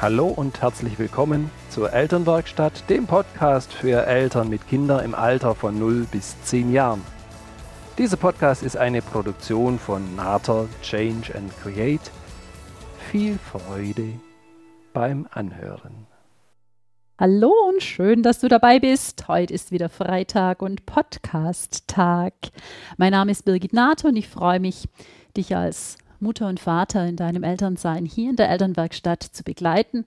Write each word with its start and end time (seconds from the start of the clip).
Hallo 0.00 0.28
und 0.28 0.62
herzlich 0.62 0.96
willkommen 1.00 1.50
zur 1.70 1.92
Elternwerkstatt, 1.92 2.88
dem 2.88 3.08
Podcast 3.08 3.72
für 3.72 4.06
Eltern 4.06 4.48
mit 4.48 4.68
Kindern 4.68 5.04
im 5.04 5.12
Alter 5.12 5.56
von 5.56 5.76
0 5.76 6.06
bis 6.12 6.40
10 6.44 6.72
Jahren. 6.72 7.02
Dieser 7.98 8.16
Podcast 8.16 8.62
ist 8.62 8.76
eine 8.76 9.02
Produktion 9.02 9.76
von 9.76 10.14
Nater 10.14 10.68
Change 10.82 11.34
and 11.34 11.52
Create. 11.60 12.12
Viel 13.10 13.38
Freude 13.38 14.12
beim 14.92 15.26
Anhören. 15.32 16.06
Hallo 17.18 17.52
und 17.68 17.82
schön, 17.82 18.22
dass 18.22 18.38
du 18.38 18.46
dabei 18.46 18.78
bist. 18.78 19.26
Heute 19.26 19.52
ist 19.52 19.72
wieder 19.72 19.88
Freitag 19.88 20.62
und 20.62 20.86
Podcast-Tag. 20.86 22.34
Mein 22.98 23.10
Name 23.10 23.32
ist 23.32 23.44
Birgit 23.44 23.72
Nater 23.72 24.10
und 24.10 24.16
ich 24.16 24.28
freue 24.28 24.60
mich, 24.60 24.88
dich 25.36 25.56
als 25.56 25.98
Mutter 26.20 26.48
und 26.48 26.60
Vater 26.60 27.06
in 27.06 27.16
deinem 27.16 27.42
Elternsein 27.42 28.04
hier 28.04 28.30
in 28.30 28.36
der 28.36 28.50
Elternwerkstatt 28.50 29.22
zu 29.22 29.44
begleiten, 29.44 30.04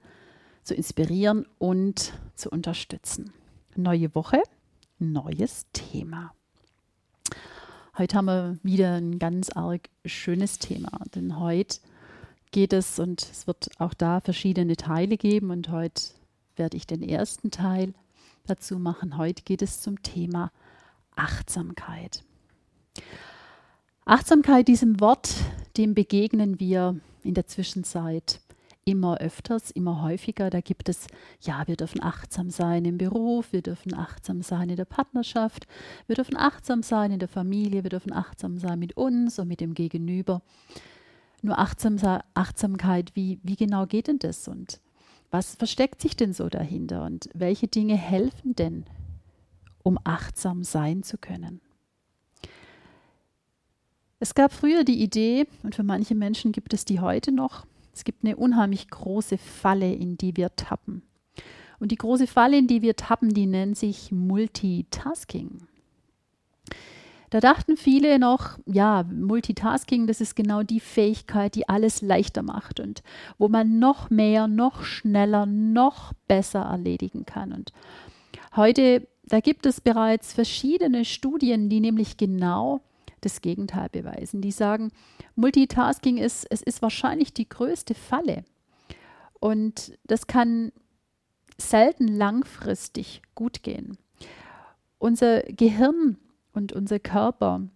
zu 0.63 0.75
inspirieren 0.75 1.45
und 1.57 2.13
zu 2.35 2.49
unterstützen. 2.49 3.33
Neue 3.75 4.13
Woche, 4.15 4.41
neues 4.99 5.65
Thema. 5.73 6.33
Heute 7.97 8.17
haben 8.17 8.25
wir 8.25 8.57
wieder 8.63 8.95
ein 8.95 9.19
ganz 9.19 9.49
arg 9.49 9.89
schönes 10.05 10.59
Thema, 10.59 10.91
denn 11.15 11.39
heute 11.39 11.79
geht 12.51 12.73
es 12.73 12.99
und 12.99 13.21
es 13.21 13.47
wird 13.47 13.69
auch 13.79 13.93
da 13.93 14.19
verschiedene 14.19 14.75
Teile 14.75 15.17
geben 15.17 15.51
und 15.51 15.69
heute 15.69 16.01
werde 16.55 16.77
ich 16.77 16.85
den 16.85 17.01
ersten 17.01 17.51
Teil 17.51 17.93
dazu 18.45 18.77
machen. 18.77 19.17
Heute 19.17 19.43
geht 19.43 19.61
es 19.61 19.81
zum 19.81 20.01
Thema 20.03 20.51
Achtsamkeit. 21.15 22.23
Achtsamkeit, 24.05 24.67
diesem 24.67 24.99
Wort, 24.99 25.33
dem 25.77 25.93
begegnen 25.93 26.59
wir 26.59 26.99
in 27.23 27.33
der 27.33 27.47
Zwischenzeit 27.47 28.41
immer 28.83 29.17
öfters, 29.19 29.71
immer 29.71 30.01
häufiger. 30.01 30.49
Da 30.49 30.61
gibt 30.61 30.89
es, 30.89 31.07
ja, 31.41 31.67
wir 31.67 31.75
dürfen 31.75 32.01
achtsam 32.01 32.49
sein 32.49 32.85
im 32.85 32.97
Beruf, 32.97 33.53
wir 33.53 33.61
dürfen 33.61 33.93
achtsam 33.93 34.41
sein 34.41 34.69
in 34.69 34.75
der 34.75 34.85
Partnerschaft, 34.85 35.67
wir 36.07 36.15
dürfen 36.15 36.37
achtsam 36.37 36.81
sein 36.83 37.11
in 37.11 37.19
der 37.19 37.27
Familie, 37.27 37.83
wir 37.83 37.89
dürfen 37.89 38.13
achtsam 38.13 38.57
sein 38.57 38.79
mit 38.79 38.97
uns 38.97 39.37
und 39.39 39.47
mit 39.47 39.61
dem 39.61 39.73
Gegenüber. 39.73 40.41
Nur 41.43 41.57
Achtsam, 41.57 41.97
Achtsamkeit, 42.35 43.15
wie, 43.15 43.39
wie 43.41 43.55
genau 43.55 43.87
geht 43.87 44.07
denn 44.07 44.19
das 44.19 44.47
und 44.47 44.79
was 45.31 45.55
versteckt 45.55 45.99
sich 46.01 46.15
denn 46.15 46.33
so 46.33 46.49
dahinter 46.49 47.03
und 47.03 47.29
welche 47.33 47.67
Dinge 47.67 47.95
helfen 47.95 48.55
denn, 48.55 48.85
um 49.81 49.97
achtsam 50.03 50.63
sein 50.63 51.01
zu 51.01 51.17
können? 51.17 51.61
Es 54.23 54.35
gab 54.35 54.53
früher 54.53 54.83
die 54.83 55.01
Idee, 55.01 55.47
und 55.63 55.73
für 55.73 55.81
manche 55.81 56.13
Menschen 56.13 56.51
gibt 56.51 56.75
es 56.75 56.85
die 56.85 56.99
heute 56.99 57.31
noch, 57.31 57.65
es 57.91 58.03
gibt 58.03 58.23
eine 58.23 58.37
unheimlich 58.37 58.87
große 58.87 59.39
Falle, 59.39 59.91
in 59.91 60.15
die 60.15 60.37
wir 60.37 60.55
tappen. 60.55 61.01
Und 61.79 61.91
die 61.91 61.97
große 61.97 62.27
Falle, 62.27 62.59
in 62.59 62.67
die 62.67 62.83
wir 62.83 62.95
tappen, 62.95 63.33
die 63.33 63.47
nennt 63.47 63.79
sich 63.79 64.11
Multitasking. 64.11 65.63
Da 67.31 67.39
dachten 67.39 67.77
viele 67.77 68.19
noch, 68.19 68.59
ja, 68.67 69.03
Multitasking, 69.11 70.05
das 70.05 70.21
ist 70.21 70.35
genau 70.35 70.61
die 70.61 70.81
Fähigkeit, 70.81 71.55
die 71.55 71.67
alles 71.67 72.03
leichter 72.03 72.43
macht 72.43 72.79
und 72.79 73.01
wo 73.39 73.47
man 73.47 73.79
noch 73.79 74.11
mehr, 74.11 74.47
noch 74.47 74.83
schneller, 74.83 75.47
noch 75.47 76.13
besser 76.27 76.59
erledigen 76.59 77.25
kann. 77.25 77.53
Und 77.53 77.73
heute, 78.55 79.07
da 79.23 79.39
gibt 79.39 79.65
es 79.65 79.81
bereits 79.81 80.31
verschiedene 80.31 81.05
Studien, 81.05 81.69
die 81.69 81.79
nämlich 81.79 82.17
genau 82.17 82.81
das 83.21 83.41
Gegenteil 83.41 83.89
beweisen. 83.89 84.41
Die 84.41 84.51
sagen, 84.51 84.91
Multitasking 85.35 86.17
ist, 86.17 86.45
es 86.49 86.61
ist 86.61 86.81
wahrscheinlich 86.81 87.33
die 87.33 87.47
größte 87.47 87.93
Falle. 87.93 88.43
Und 89.39 89.97
das 90.03 90.27
kann 90.27 90.71
selten 91.57 92.07
langfristig 92.07 93.21
gut 93.35 93.63
gehen. 93.63 93.97
Unser 94.97 95.41
Gehirn 95.43 96.17
und 96.53 96.73
unser 96.73 96.99
Körper, 96.99 97.67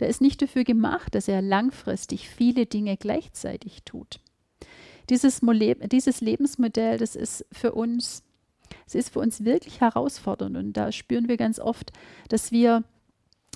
der 0.00 0.08
ist 0.08 0.20
nicht 0.20 0.42
dafür 0.42 0.64
gemacht, 0.64 1.14
dass 1.14 1.28
er 1.28 1.42
langfristig 1.42 2.28
viele 2.28 2.66
Dinge 2.66 2.96
gleichzeitig 2.96 3.82
tut. 3.84 4.20
Dieses, 5.08 5.40
dieses 5.40 6.20
Lebensmodell, 6.20 6.98
das 6.98 7.14
ist 7.14 7.46
für 7.52 7.72
uns, 7.72 8.24
es 8.86 8.94
ist 8.94 9.10
für 9.10 9.20
uns 9.20 9.44
wirklich 9.44 9.80
herausfordernd 9.80 10.56
und 10.56 10.72
da 10.72 10.90
spüren 10.90 11.28
wir 11.28 11.36
ganz 11.36 11.60
oft, 11.60 11.92
dass 12.28 12.50
wir 12.50 12.82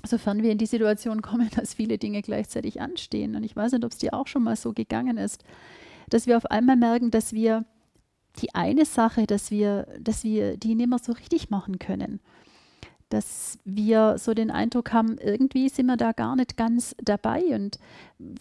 sofern 0.04 0.42
wir 0.42 0.52
in 0.52 0.58
die 0.58 0.66
Situation 0.66 1.22
kommen, 1.22 1.50
dass 1.56 1.74
viele 1.74 1.98
Dinge 1.98 2.22
gleichzeitig 2.22 2.80
anstehen. 2.80 3.36
Und 3.36 3.44
ich 3.44 3.56
weiß 3.56 3.72
nicht, 3.72 3.84
ob 3.84 3.92
es 3.92 3.98
dir 3.98 4.14
auch 4.14 4.26
schon 4.26 4.44
mal 4.44 4.56
so 4.56 4.72
gegangen 4.72 5.16
ist, 5.16 5.44
dass 6.08 6.26
wir 6.26 6.36
auf 6.36 6.46
einmal 6.46 6.76
merken, 6.76 7.10
dass 7.10 7.32
wir 7.32 7.64
die 8.38 8.54
eine 8.54 8.84
Sache, 8.84 9.26
dass 9.26 9.50
wir, 9.50 9.86
dass 10.00 10.24
wir 10.24 10.56
die 10.56 10.74
nicht 10.74 10.88
mehr 10.88 10.98
so 10.98 11.12
richtig 11.12 11.50
machen 11.50 11.78
können. 11.78 12.20
Dass 13.08 13.58
wir 13.64 14.18
so 14.18 14.34
den 14.34 14.52
Eindruck 14.52 14.92
haben, 14.92 15.18
irgendwie 15.18 15.68
sind 15.68 15.86
wir 15.86 15.96
da 15.96 16.12
gar 16.12 16.36
nicht 16.36 16.56
ganz 16.56 16.94
dabei 17.02 17.42
und 17.54 17.78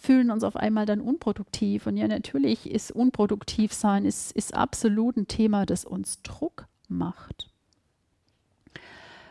fühlen 0.00 0.30
uns 0.30 0.44
auf 0.44 0.54
einmal 0.54 0.86
dann 0.86 1.00
unproduktiv. 1.00 1.86
Und 1.86 1.96
ja, 1.96 2.06
natürlich 2.06 2.70
ist 2.70 2.92
unproduktiv 2.92 3.72
sein, 3.72 4.04
ist, 4.04 4.30
ist 4.30 4.54
absolut 4.54 5.16
ein 5.16 5.26
Thema, 5.26 5.66
das 5.66 5.84
uns 5.84 6.22
Druck 6.22 6.68
macht. 6.88 7.50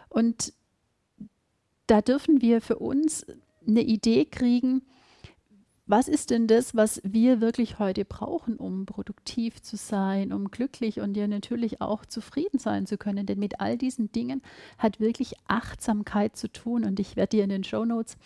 Und 0.09 0.51
da 1.89 2.01
dürfen 2.01 2.41
wir 2.41 2.61
für 2.61 2.77
uns 2.77 3.25
eine 3.67 3.81
Idee 3.81 4.25
kriegen, 4.25 4.83
was 5.89 6.07
ist 6.07 6.29
denn 6.29 6.45
das, 6.45 6.75
was 6.75 7.01
wir 7.03 7.41
wirklich 7.41 7.79
heute 7.79 8.05
brauchen, 8.05 8.57
um 8.57 8.85
produktiv 8.85 9.59
zu 9.63 9.75
sein, 9.75 10.31
um 10.31 10.51
glücklich 10.51 10.99
und 10.99 11.17
ja 11.17 11.27
natürlich 11.27 11.81
auch 11.81 12.05
zufrieden 12.05 12.59
sein 12.59 12.85
zu 12.85 12.99
können? 12.99 13.25
Denn 13.25 13.39
mit 13.39 13.59
all 13.59 13.75
diesen 13.75 14.11
Dingen 14.11 14.43
hat 14.77 14.99
wirklich 14.99 15.33
Achtsamkeit 15.47 16.37
zu 16.37 16.47
tun. 16.51 16.85
Und 16.85 16.99
ich 16.99 17.15
werde 17.15 17.37
dir 17.37 17.43
in 17.43 17.49
den 17.49 17.63
Show 17.63 17.85
Notes 17.85 18.17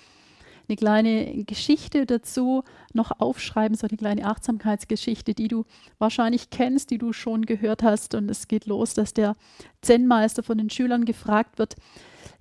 eine 0.68 0.76
kleine 0.76 1.46
Geschichte 1.46 2.06
dazu 2.06 2.64
noch 2.94 3.18
aufschreiben, 3.22 3.78
so 3.78 3.88
eine 3.88 3.98
kleine 3.98 4.26
Achtsamkeitsgeschichte, 4.26 5.34
die 5.34 5.48
du 5.48 5.64
wahrscheinlich 6.00 6.50
kennst, 6.50 6.92
die 6.92 6.98
du 6.98 7.14
schon 7.14 7.46
gehört 7.46 7.82
hast. 7.82 8.14
Und 8.14 8.30
es 8.30 8.50
geht 8.50 8.66
los, 8.66 8.94
dass 8.94 9.14
der 9.14 9.38
Zen-Meister 9.82 10.44
von 10.44 10.58
den 10.58 10.70
Schülern 10.70 11.06
gefragt 11.06 11.60
wird, 11.60 11.76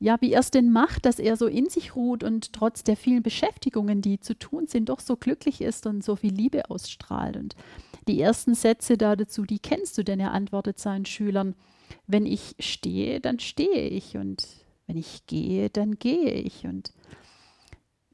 ja, 0.02 0.16
wie 0.20 0.32
er 0.32 0.40
es 0.40 0.50
denn 0.50 0.72
macht, 0.72 1.06
dass 1.06 1.20
er 1.20 1.36
so 1.36 1.46
in 1.46 1.68
sich 1.68 1.94
ruht 1.94 2.24
und 2.24 2.52
trotz 2.52 2.82
der 2.82 2.96
vielen 2.96 3.22
Beschäftigungen, 3.22 4.02
die 4.02 4.18
zu 4.18 4.36
tun 4.36 4.66
sind, 4.66 4.88
doch 4.88 4.98
so 4.98 5.16
glücklich 5.16 5.60
ist 5.60 5.86
und 5.86 6.02
so 6.02 6.16
viel 6.16 6.34
Liebe 6.34 6.68
ausstrahlt. 6.70 7.36
Und 7.36 7.54
die 8.08 8.20
ersten 8.20 8.56
Sätze 8.56 8.98
da 8.98 9.14
dazu, 9.14 9.44
die 9.44 9.60
kennst 9.60 9.96
du, 9.96 10.02
denn 10.02 10.18
er 10.18 10.32
antwortet 10.32 10.80
seinen 10.80 11.06
Schülern, 11.06 11.54
wenn 12.08 12.26
ich 12.26 12.56
stehe, 12.58 13.20
dann 13.20 13.38
stehe 13.38 13.88
ich 13.88 14.16
und 14.16 14.44
wenn 14.88 14.96
ich 14.96 15.24
gehe, 15.26 15.70
dann 15.70 15.92
gehe 16.00 16.32
ich. 16.32 16.64
Und 16.64 16.92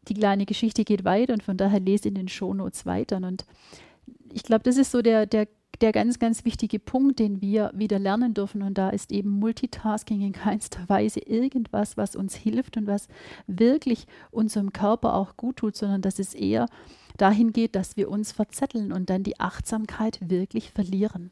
die 0.08 0.14
kleine 0.14 0.44
Geschichte 0.44 0.84
geht 0.84 1.06
weiter 1.06 1.32
und 1.32 1.42
von 1.42 1.56
daher 1.56 1.80
lese 1.80 2.08
in 2.08 2.14
den 2.16 2.28
Shownotes 2.28 2.84
weiter. 2.84 3.16
Und 3.16 3.46
ich 4.30 4.42
glaube, 4.42 4.64
das 4.64 4.76
ist 4.76 4.90
so 4.90 5.00
der, 5.00 5.24
der 5.24 5.48
der 5.80 5.92
ganz, 5.92 6.18
ganz 6.18 6.44
wichtige 6.44 6.78
Punkt, 6.78 7.18
den 7.18 7.40
wir 7.40 7.70
wieder 7.74 7.98
lernen 7.98 8.34
dürfen. 8.34 8.62
Und 8.62 8.78
da 8.78 8.90
ist 8.90 9.12
eben 9.12 9.30
Multitasking 9.30 10.20
in 10.22 10.32
keinster 10.32 10.88
Weise 10.88 11.20
irgendwas, 11.20 11.96
was 11.96 12.16
uns 12.16 12.34
hilft 12.34 12.76
und 12.76 12.86
was 12.86 13.08
wirklich 13.46 14.06
unserem 14.30 14.72
Körper 14.72 15.14
auch 15.14 15.36
gut 15.36 15.56
tut, 15.56 15.76
sondern 15.76 16.02
dass 16.02 16.18
es 16.18 16.34
eher 16.34 16.66
dahin 17.16 17.52
geht, 17.52 17.74
dass 17.74 17.96
wir 17.96 18.10
uns 18.10 18.32
verzetteln 18.32 18.92
und 18.92 19.10
dann 19.10 19.22
die 19.22 19.38
Achtsamkeit 19.40 20.18
wirklich 20.20 20.70
verlieren. 20.70 21.30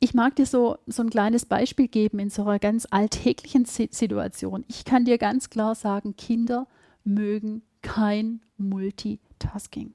Ich 0.00 0.14
mag 0.14 0.36
dir 0.36 0.46
so, 0.46 0.78
so 0.86 1.02
ein 1.02 1.10
kleines 1.10 1.44
Beispiel 1.44 1.88
geben 1.88 2.20
in 2.20 2.30
so 2.30 2.42
einer 2.42 2.58
ganz 2.58 2.86
alltäglichen 2.90 3.64
Situation. 3.64 4.64
Ich 4.68 4.84
kann 4.84 5.04
dir 5.04 5.18
ganz 5.18 5.50
klar 5.50 5.74
sagen, 5.74 6.16
Kinder 6.16 6.68
mögen 7.02 7.62
kein 7.82 8.40
Multitasking. 8.58 9.92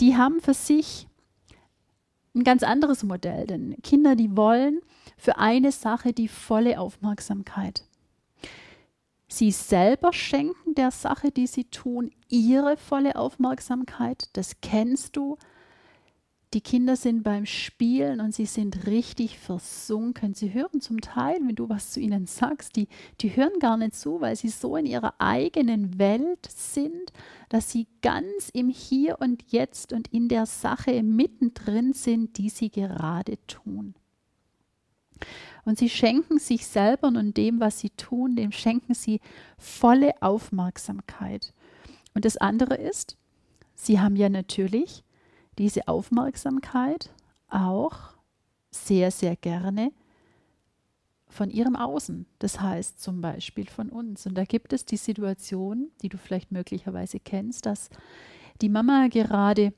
Die 0.00 0.16
haben 0.16 0.40
für 0.40 0.54
sich 0.54 1.06
ein 2.34 2.44
ganz 2.44 2.62
anderes 2.62 3.02
Modell, 3.04 3.46
denn 3.46 3.76
Kinder, 3.82 4.16
die 4.16 4.36
wollen 4.36 4.80
für 5.16 5.38
eine 5.38 5.72
Sache 5.72 6.12
die 6.12 6.28
volle 6.28 6.80
Aufmerksamkeit. 6.80 7.84
Sie 9.28 9.50
selber 9.50 10.12
schenken 10.12 10.74
der 10.74 10.90
Sache, 10.90 11.30
die 11.30 11.46
sie 11.46 11.64
tun, 11.64 12.10
ihre 12.28 12.76
volle 12.76 13.16
Aufmerksamkeit. 13.16 14.28
Das 14.34 14.60
kennst 14.60 15.16
du. 15.16 15.38
Die 16.54 16.60
Kinder 16.60 16.94
sind 16.94 17.24
beim 17.24 17.46
Spielen 17.46 18.20
und 18.20 18.32
sie 18.32 18.46
sind 18.46 18.86
richtig 18.86 19.40
versunken. 19.40 20.34
Sie 20.34 20.54
hören 20.54 20.80
zum 20.80 21.00
Teil, 21.00 21.40
wenn 21.42 21.56
du 21.56 21.68
was 21.68 21.90
zu 21.90 21.98
ihnen 21.98 22.26
sagst, 22.26 22.76
die, 22.76 22.86
die 23.20 23.34
hören 23.34 23.58
gar 23.58 23.76
nicht 23.76 23.96
zu, 23.96 24.20
weil 24.20 24.36
sie 24.36 24.50
so 24.50 24.76
in 24.76 24.86
ihrer 24.86 25.14
eigenen 25.18 25.98
Welt 25.98 26.46
sind, 26.48 27.12
dass 27.48 27.72
sie 27.72 27.88
ganz 28.02 28.50
im 28.52 28.68
Hier 28.68 29.16
und 29.20 29.42
Jetzt 29.50 29.92
und 29.92 30.06
in 30.12 30.28
der 30.28 30.46
Sache 30.46 31.02
mittendrin 31.02 31.92
sind, 31.92 32.38
die 32.38 32.50
sie 32.50 32.70
gerade 32.70 33.36
tun. 33.48 33.96
Und 35.64 35.78
sie 35.78 35.90
schenken 35.90 36.38
sich 36.38 36.68
selber 36.68 37.08
und 37.08 37.36
dem, 37.36 37.58
was 37.58 37.80
sie 37.80 37.90
tun, 37.90 38.36
dem 38.36 38.52
schenken 38.52 38.94
sie 38.94 39.20
volle 39.58 40.22
Aufmerksamkeit. 40.22 41.52
Und 42.14 42.24
das 42.24 42.36
andere 42.36 42.76
ist, 42.76 43.16
sie 43.74 43.98
haben 43.98 44.14
ja 44.14 44.28
natürlich 44.28 45.02
diese 45.58 45.88
Aufmerksamkeit 45.88 47.10
auch 47.48 48.14
sehr, 48.70 49.10
sehr 49.10 49.36
gerne 49.36 49.92
von 51.28 51.50
ihrem 51.50 51.74
Außen, 51.74 52.26
das 52.38 52.60
heißt 52.60 53.00
zum 53.00 53.20
Beispiel 53.20 53.66
von 53.66 53.88
uns. 53.88 54.26
Und 54.26 54.36
da 54.36 54.44
gibt 54.44 54.72
es 54.72 54.84
die 54.84 54.96
Situation, 54.96 55.90
die 56.02 56.08
du 56.08 56.16
vielleicht 56.16 56.52
möglicherweise 56.52 57.18
kennst, 57.18 57.66
dass 57.66 57.90
die 58.60 58.68
Mama 58.68 59.08
gerade 59.08 59.72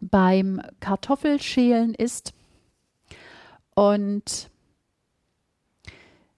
beim 0.00 0.60
Kartoffelschälen 0.78 1.94
ist 1.94 2.32
und 3.74 4.50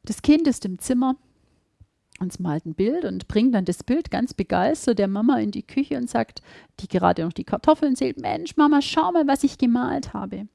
das 0.05 0.23
Kind 0.23 0.49
ist 0.49 0.65
im 0.65 0.79
Zimmer 0.79 1.17
und 2.23 2.41
malt 2.41 2.65
ein 2.65 2.75
Bild 2.75 3.05
und 3.05 3.29
bringt 3.29 3.55
dann 3.55 3.65
das 3.65 3.83
Bild 3.83 4.11
ganz 4.11 4.33
begeistert 4.33 4.99
der 4.99 5.09
Mama 5.09 5.39
in 5.39 5.51
die 5.51 5.63
Küche 5.63 5.97
und 5.97 6.09
sagt, 6.09 6.41
die 6.81 6.89
gerade 6.89 7.25
noch 7.25 7.33
die 7.33 7.45
Kartoffeln 7.45 7.97
zählt, 7.97 8.21
Mensch, 8.21 8.57
Mama, 8.57 8.81
schau 8.81 9.13
mal, 9.13 9.27
was 9.27 9.45
ich 9.45 9.59
gemalt 9.59 10.15
habe. 10.15 10.47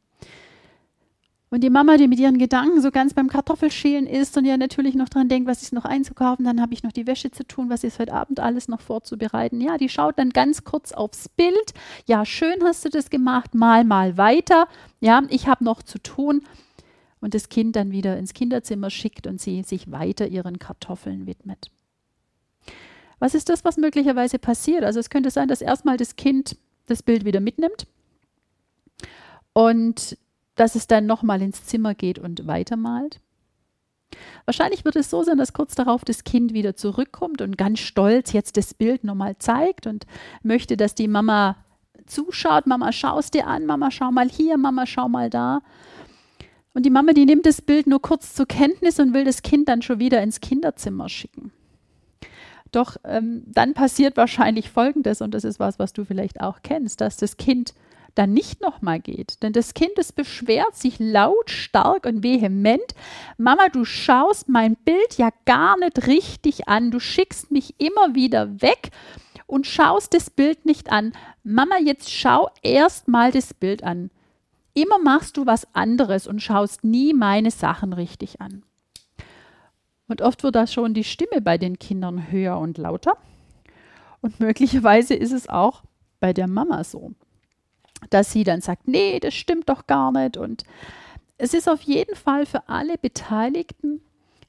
Und 1.49 1.63
die 1.63 1.69
Mama, 1.69 1.95
die 1.95 2.09
mit 2.09 2.19
ihren 2.19 2.39
Gedanken 2.39 2.81
so 2.81 2.91
ganz 2.91 3.13
beim 3.13 3.29
Kartoffelschälen 3.29 4.05
ist 4.05 4.35
und 4.37 4.43
ja 4.43 4.57
natürlich 4.57 4.95
noch 4.95 5.07
dran 5.07 5.29
denkt, 5.29 5.47
was 5.47 5.61
ist 5.61 5.71
noch 5.71 5.85
einzukaufen, 5.85 6.43
dann 6.43 6.59
habe 6.59 6.73
ich 6.73 6.83
noch 6.83 6.91
die 6.91 7.07
Wäsche 7.07 7.31
zu 7.31 7.47
tun, 7.47 7.69
was 7.69 7.85
ist 7.85 7.99
heute 7.99 8.11
Abend 8.11 8.41
alles 8.41 8.67
noch 8.67 8.81
vorzubereiten. 8.81 9.61
Ja, 9.61 9.77
die 9.77 9.87
schaut 9.87 10.19
dann 10.19 10.31
ganz 10.31 10.65
kurz 10.65 10.91
aufs 10.91 11.29
Bild. 11.29 11.73
Ja, 12.05 12.25
schön 12.25 12.61
hast 12.63 12.83
du 12.83 12.89
das 12.89 13.09
gemacht, 13.09 13.55
mal, 13.55 13.85
mal 13.85 14.17
weiter. 14.17 14.67
Ja, 14.99 15.23
ich 15.29 15.47
habe 15.47 15.63
noch 15.63 15.83
zu 15.83 15.99
tun. 15.99 16.41
Und 17.19 17.33
das 17.33 17.49
Kind 17.49 17.75
dann 17.75 17.91
wieder 17.91 18.17
ins 18.17 18.33
Kinderzimmer 18.33 18.89
schickt 18.89 19.27
und 19.27 19.41
sie 19.41 19.63
sich 19.63 19.91
weiter 19.91 20.27
ihren 20.27 20.59
Kartoffeln 20.59 21.25
widmet. 21.25 21.71
Was 23.19 23.33
ist 23.33 23.49
das, 23.49 23.65
was 23.65 23.77
möglicherweise 23.77 24.37
passiert? 24.37 24.83
Also 24.83 24.99
es 24.99 25.09
könnte 25.09 25.31
sein, 25.31 25.47
dass 25.47 25.61
erstmal 25.61 25.97
das 25.97 26.15
Kind 26.15 26.57
das 26.85 27.01
Bild 27.01 27.25
wieder 27.25 27.39
mitnimmt 27.39 27.87
und 29.53 30.17
dass 30.55 30.75
es 30.75 30.87
dann 30.87 31.05
nochmal 31.05 31.41
ins 31.41 31.63
Zimmer 31.65 31.95
geht 31.95 32.19
und 32.19 32.47
weitermalt. 32.47 33.19
Wahrscheinlich 34.45 34.85
wird 34.85 34.95
es 34.95 35.09
so 35.09 35.23
sein, 35.23 35.37
dass 35.37 35.53
kurz 35.53 35.75
darauf 35.75 36.05
das 36.05 36.23
Kind 36.23 36.53
wieder 36.53 36.75
zurückkommt 36.75 37.41
und 37.41 37.57
ganz 37.57 37.79
stolz 37.79 38.31
jetzt 38.31 38.57
das 38.57 38.73
Bild 38.73 39.03
nochmal 39.03 39.37
zeigt 39.37 39.87
und 39.87 40.05
möchte, 40.43 40.77
dass 40.77 40.95
die 40.95 41.07
Mama 41.07 41.57
zuschaut. 42.05 42.67
Mama, 42.67 42.91
schau 42.91 43.19
es 43.19 43.31
dir 43.31 43.47
an, 43.47 43.65
Mama, 43.65 43.91
schau 43.91 44.11
mal 44.11 44.29
hier, 44.29 44.57
Mama, 44.57 44.85
schau 44.85 45.09
mal 45.09 45.29
da. 45.29 45.61
Und 46.77 46.83
die 46.83 46.91
Mama, 46.91 47.13
die 47.13 47.25
nimmt 47.25 47.47
das 47.47 47.59
Bild 47.59 47.87
nur 47.87 48.03
kurz 48.03 48.35
zur 48.35 48.45
Kenntnis 48.45 48.99
und 48.99 49.15
will 49.15 49.23
das 49.23 49.41
Kind 49.41 49.67
dann 49.67 49.81
schon 49.81 49.97
wieder 49.99 50.21
ins 50.21 50.41
Kinderzimmer 50.41 51.09
schicken. 51.09 51.51
Doch 52.71 52.97
ähm, 53.03 53.41
dann 53.47 53.73
passiert 53.73 54.15
wahrscheinlich 54.15 54.69
Folgendes, 54.69 55.23
und 55.23 55.33
das 55.33 55.43
ist 55.43 55.59
was, 55.59 55.79
was 55.79 55.91
du 55.91 56.05
vielleicht 56.05 56.39
auch 56.39 56.59
kennst, 56.61 57.01
dass 57.01 57.17
das 57.17 57.37
Kind 57.37 57.73
dann 58.13 58.31
nicht 58.31 58.61
nochmal 58.61 58.99
geht. 58.99 59.41
Denn 59.41 59.53
das 59.53 59.73
Kind, 59.73 59.93
es 59.97 60.11
beschwert 60.11 60.75
sich 60.75 60.99
laut, 60.99 61.49
stark 61.49 62.05
und 62.05 62.21
vehement. 62.21 62.93
Mama, 63.39 63.69
du 63.69 63.83
schaust 63.83 64.47
mein 64.47 64.75
Bild 64.75 65.17
ja 65.17 65.31
gar 65.45 65.79
nicht 65.79 66.05
richtig 66.05 66.67
an. 66.67 66.91
Du 66.91 66.99
schickst 66.99 67.49
mich 67.49 67.73
immer 67.79 68.13
wieder 68.13 68.61
weg 68.61 68.91
und 69.47 69.65
schaust 69.65 70.13
das 70.13 70.29
Bild 70.29 70.67
nicht 70.67 70.91
an. 70.91 71.13
Mama, 71.43 71.79
jetzt 71.83 72.11
schau 72.11 72.51
erst 72.61 73.07
mal 73.07 73.31
das 73.31 73.55
Bild 73.55 73.83
an. 73.83 74.11
Immer 74.77 74.99
machst 74.99 75.37
du 75.37 75.45
was 75.45 75.73
anderes 75.73 76.27
und 76.27 76.41
schaust 76.41 76.83
nie 76.83 77.13
meine 77.13 77.49
Sachen 77.51 77.93
richtig 77.93 78.41
an. 78.41 78.63
Und 80.07 80.21
oft 80.21 80.43
wird 80.43 80.55
da 80.55 80.67
schon 80.67 80.93
die 80.93 81.03
Stimme 81.03 81.41
bei 81.41 81.57
den 81.57 81.79
Kindern 81.79 82.31
höher 82.31 82.59
und 82.59 82.77
lauter. 82.77 83.17
Und 84.21 84.39
möglicherweise 84.39 85.15
ist 85.15 85.31
es 85.31 85.49
auch 85.49 85.83
bei 86.19 86.33
der 86.33 86.47
Mama 86.47 86.83
so 86.83 87.13
dass 88.09 88.31
sie 88.31 88.43
dann 88.43 88.61
sagt, 88.61 88.87
nee, 88.87 89.19
das 89.19 89.33
stimmt 89.33 89.69
doch 89.69 89.87
gar 89.87 90.11
nicht. 90.11 90.37
Und 90.37 90.63
es 91.37 91.53
ist 91.53 91.69
auf 91.69 91.81
jeden 91.81 92.15
Fall 92.15 92.45
für 92.45 92.67
alle 92.69 92.97
Beteiligten, 92.97 94.01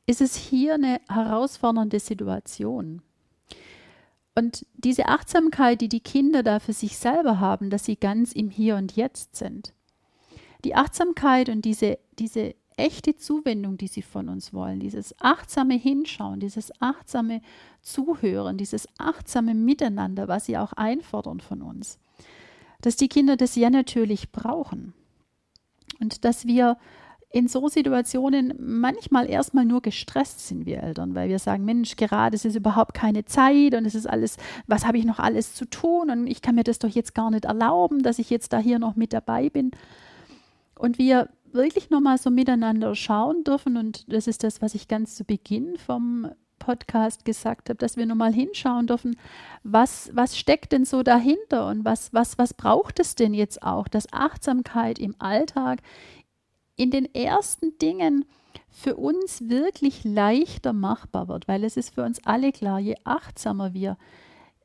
ist 0.07 0.21
es 0.21 0.37
hier 0.37 0.75
eine 0.75 1.01
herausfordernde 1.09 2.01
Situation. 2.01 3.03
Und 4.35 4.65
diese 4.75 5.07
Achtsamkeit, 5.07 5.81
die 5.81 5.89
die 5.89 6.01
Kinder 6.01 6.43
da 6.43 6.61
für 6.61 6.73
sich 6.73 6.97
selber 6.97 7.41
haben, 7.41 7.71
dass 7.71 7.85
sie 7.85 7.97
ganz 7.97 8.33
im 8.33 8.51
Hier 8.51 8.77
und 8.77 8.95
Jetzt 8.97 9.37
sind. 9.37 9.73
Die 10.65 10.75
Achtsamkeit 10.75 11.49
und 11.49 11.65
diese, 11.65 11.99
diese 12.19 12.55
echte 12.77 13.17
Zuwendung, 13.17 13.77
die 13.77 13.89
sie 13.89 14.03
von 14.03 14.29
uns 14.29 14.53
wollen, 14.53 14.81
dieses 14.81 15.15
achtsame 15.21 15.75
Hinschauen, 15.75 16.41
dieses 16.41 16.71
achtsame 16.81 17.41
Zuhören, 17.83 18.57
dieses 18.57 18.87
achtsame 18.99 19.55
Miteinander, 19.55 20.29
was 20.29 20.47
sie 20.47 20.59
auch 20.59 20.73
einfordern 20.73 21.41
von 21.41 21.63
uns 21.63 21.99
dass 22.81 22.97
die 22.97 23.09
Kinder 23.09 23.37
das 23.37 23.57
ja 23.57 23.71
natürlich 23.71 24.31
brauchen. 24.33 24.95
Und 26.01 26.25
dass 26.25 26.47
wir 26.47 26.77
in 27.31 27.49
so 27.49 27.69
Situationen 27.69 28.55
manchmal 28.59 29.29
erstmal 29.29 29.67
nur 29.67 29.83
gestresst 29.83 30.47
sind, 30.47 30.65
wir 30.65 30.83
Eltern, 30.83 31.15
weil 31.15 31.29
wir 31.29 31.39
sagen, 31.39 31.65
Mensch, 31.65 31.97
gerade 31.97 32.35
es 32.35 32.47
ist 32.47 32.57
überhaupt 32.57 32.95
keine 32.95 33.27
Zeit 33.27 33.75
und 33.75 33.85
es 33.85 33.95
ist 33.95 34.09
alles, 34.09 34.39
was 34.67 34.87
habe 34.87 34.97
ich 34.97 35.05
noch 35.05 35.19
alles 35.19 35.55
zu 35.55 35.67
tun 35.67 36.09
und 36.09 36.27
ich 36.27 36.41
kann 36.41 36.55
mir 36.55 36.65
das 36.65 36.79
doch 36.79 36.89
jetzt 36.89 37.15
gar 37.15 37.31
nicht 37.31 37.45
erlauben, 37.45 38.03
dass 38.03 38.19
ich 38.19 38.31
jetzt 38.31 38.55
da 38.55 38.59
hier 38.59 38.79
noch 38.79 38.97
mit 38.97 39.13
dabei 39.13 39.51
bin. 39.51 39.73
Und 40.79 40.99
wir 40.99 41.29
wirklich 41.53 41.91
nochmal 41.91 42.19
so 42.19 42.31
miteinander 42.31 42.95
schauen 42.95 43.45
dürfen. 43.45 43.77
Und 43.77 44.13
das 44.13 44.27
ist 44.27 44.45
das, 44.45 44.63
was 44.63 44.75
ich 44.75 44.89
ganz 44.89 45.15
zu 45.15 45.25
Beginn 45.25 45.77
vom 45.77 46.31
Podcast 46.59 47.25
gesagt 47.25 47.69
habe, 47.69 47.79
dass 47.79 47.97
wir 47.97 48.05
nochmal 48.05 48.33
hinschauen 48.33 48.87
dürfen, 48.87 49.17
was, 49.63 50.11
was 50.13 50.37
steckt 50.37 50.73
denn 50.73 50.85
so 50.85 51.03
dahinter? 51.03 51.67
Und 51.69 51.85
was, 51.85 52.13
was, 52.13 52.37
was 52.37 52.53
braucht 52.53 53.01
es 53.01 53.15
denn 53.15 53.33
jetzt 53.33 53.63
auch, 53.63 53.89
dass 53.89 54.13
Achtsamkeit 54.13 54.99
im 54.99 55.15
Alltag 55.19 55.81
in 56.77 56.91
den 56.91 57.13
ersten 57.15 57.79
Dingen 57.79 58.25
für 58.69 58.97
uns 58.97 59.49
wirklich 59.49 60.05
leichter 60.05 60.73
machbar 60.73 61.29
wird, 61.29 61.49
weil 61.49 61.65
es 61.65 61.77
ist 61.77 61.95
für 61.95 62.05
uns 62.05 62.25
alle 62.25 62.53
klar, 62.53 62.79
je 62.79 62.97
achtsamer 63.05 63.73
wir 63.73 63.97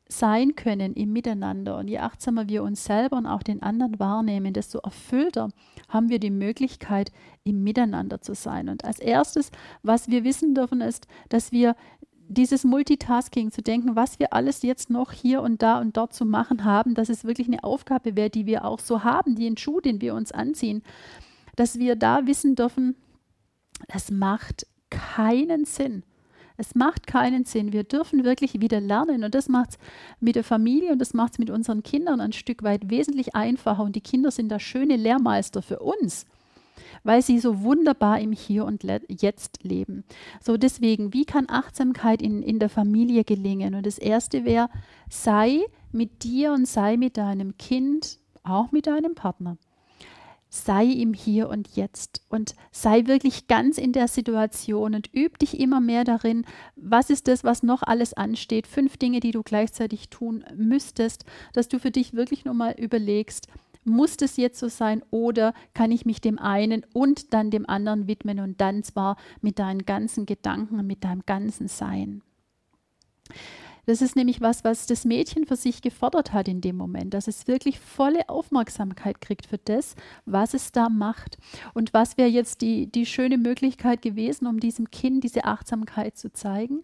sein 0.08 0.56
können 0.56 0.94
im 0.94 1.12
Miteinander 1.14 1.78
und 1.78 1.88
je 1.88 2.00
achtsamer 2.00 2.48
wir 2.48 2.64
uns 2.64 2.84
selber 2.84 3.18
und 3.18 3.26
auch 3.26 3.44
den 3.44 3.64
anderen 3.64 4.00
wahrnehmen, 4.00 4.54
desto 4.54 4.80
erfüllter 4.80 5.50
haben 5.90 6.10
wir 6.10 6.20
die 6.20 6.30
Möglichkeit, 6.30 7.12
im 7.44 7.64
Miteinander 7.64 8.22
zu 8.22 8.36
sein. 8.36 8.70
Und 8.70 8.86
als 8.86 9.00
erstes, 9.00 9.52
was 9.82 10.10
wir 10.10 10.24
wissen 10.24 10.54
dürfen, 10.56 10.82
ist, 10.82 11.08
dass 11.30 11.52
wir 11.52 11.76
dieses 12.28 12.64
Multitasking 12.64 13.52
zu 13.52 13.62
denken, 13.62 13.96
was 13.96 14.20
wir 14.20 14.34
alles 14.34 14.62
jetzt 14.62 14.90
noch 14.90 15.12
hier 15.12 15.42
und 15.42 15.62
da 15.62 15.80
und 15.80 15.98
dort 15.98 16.14
zu 16.14 16.26
machen 16.26 16.64
haben, 16.64 16.96
dass 16.96 17.10
es 17.10 17.26
wirklich 17.26 17.48
eine 17.48 17.64
Aufgabe 17.64 18.16
wäre, 18.16 18.30
die 18.30 18.46
wir 18.46 18.66
auch 18.66 18.80
so 18.80 19.04
haben, 19.04 19.36
den 19.36 19.58
Schuh, 19.58 19.82
den 19.82 20.02
wir 20.02 20.16
uns 20.16 20.32
anziehen, 20.32 20.84
dass 21.56 21.80
wir 21.80 21.96
da 21.96 22.26
wissen 22.26 22.56
dürfen, 22.56 22.96
es 23.88 24.10
macht 24.10 24.66
keinen 24.90 25.66
Sinn, 25.66 26.04
es 26.58 26.76
macht 26.76 27.08
keinen 27.08 27.46
Sinn. 27.46 27.74
Wir 27.74 27.84
dürfen 27.84 28.24
wirklich 28.24 28.62
wieder 28.62 28.80
lernen 28.80 29.24
und 29.24 29.34
das 29.36 29.50
macht 29.50 29.72
es 29.72 29.78
mit 30.20 30.36
der 30.36 30.44
Familie 30.44 30.92
und 30.92 31.00
das 31.00 31.14
macht 31.14 31.34
es 31.34 31.40
mit 31.40 31.50
unseren 31.50 31.84
Kindern 31.84 32.22
ein 32.22 32.34
Stück 32.34 32.64
weit 32.64 32.90
wesentlich 32.90 33.36
einfacher 33.36 33.84
und 33.84 33.96
die 33.96 34.02
Kinder 34.02 34.32
sind 34.32 34.50
da 34.50 34.60
schöne 34.60 34.96
Lehrmeister 34.96 35.62
für 35.62 35.80
uns 35.80 36.26
weil 37.04 37.22
sie 37.22 37.40
so 37.40 37.62
wunderbar 37.62 38.20
im 38.20 38.32
Hier 38.32 38.66
und 38.66 38.84
Jetzt 39.10 39.64
leben. 39.64 40.04
So 40.42 40.58
deswegen, 40.58 41.14
wie 41.14 41.26
kann 41.26 41.50
Achtsamkeit 41.50 42.22
in, 42.22 42.42
in 42.42 42.60
der 42.60 42.70
Familie 42.70 43.24
gelingen? 43.24 43.76
Und 43.76 43.86
das 43.86 43.98
Erste 43.98 44.46
wäre, 44.46 44.70
sei 45.10 45.60
mit 45.92 46.24
dir 46.24 46.54
und 46.54 46.66
sei 46.66 46.98
mit 46.98 47.18
deinem 47.18 47.58
Kind, 47.58 48.20
auch 48.44 48.72
mit 48.72 48.88
deinem 48.88 49.16
Partner 49.16 49.58
sei 50.54 50.86
im 50.86 51.16
Hier 51.16 51.50
und 51.50 51.76
Jetzt 51.76 52.22
und 52.30 52.54
sei 52.72 53.08
wirklich 53.08 53.48
ganz 53.48 53.80
in 53.80 53.92
der 53.92 54.08
Situation 54.08 54.94
und 54.94 55.10
üb 55.12 55.40
dich 55.40 55.60
immer 55.60 55.82
mehr 55.82 56.04
darin, 56.04 56.46
was 56.76 57.10
ist 57.10 57.28
das, 57.28 57.44
was 57.44 57.64
noch 57.64 57.82
alles 57.82 58.14
ansteht, 58.14 58.68
fünf 58.68 58.98
Dinge, 58.98 59.20
die 59.20 59.32
du 59.32 59.42
gleichzeitig 59.42 60.10
tun 60.10 60.46
müsstest, 60.56 61.26
dass 61.54 61.70
du 61.70 61.80
für 61.80 61.90
dich 61.90 62.14
wirklich 62.14 62.46
nur 62.46 62.54
mal 62.54 62.76
überlegst, 62.78 63.48
muss 63.84 64.16
das 64.16 64.38
jetzt 64.38 64.60
so 64.60 64.68
sein 64.68 65.02
oder 65.10 65.56
kann 65.74 65.92
ich 65.92 66.06
mich 66.06 66.22
dem 66.22 66.38
einen 66.38 66.86
und 66.94 67.34
dann 67.34 67.50
dem 67.50 67.68
anderen 67.68 68.08
widmen 68.08 68.40
und 68.40 68.62
dann 68.62 68.84
zwar 68.84 69.18
mit 69.42 69.58
deinen 69.58 69.88
ganzen 69.88 70.28
Gedanken 70.28 70.80
und 70.80 70.86
mit 70.86 71.04
deinem 71.04 71.24
ganzen 71.26 71.68
Sein. 71.68 72.22
Das 73.86 74.02
ist 74.02 74.16
nämlich 74.16 74.40
was, 74.40 74.64
was 74.64 74.86
das 74.86 75.04
Mädchen 75.04 75.46
für 75.46 75.58
sich 75.58 75.82
gefordert 75.82 76.32
hat 76.32 76.48
in 76.48 76.62
dem 76.62 76.78
Moment, 76.78 77.14
dass 77.14 77.28
es 77.28 77.48
wirklich 77.48 77.80
volle 77.80 78.30
Aufmerksamkeit 78.30 79.20
kriegt 79.20 79.46
für 79.46 79.58
das, 79.58 79.96
was 80.26 80.54
es 80.54 80.72
da 80.72 80.88
macht. 80.90 81.38
Und 81.74 81.94
was 81.94 82.18
wäre 82.18 82.30
jetzt 82.30 82.62
die, 82.62 82.88
die 82.88 83.06
schöne 83.06 83.38
Möglichkeit 83.38 84.02
gewesen, 84.02 84.48
um 84.48 84.60
diesem 84.60 84.90
Kind 84.90 85.24
diese 85.24 85.44
Achtsamkeit 85.44 86.18
zu 86.18 86.32
zeigen? 86.32 86.84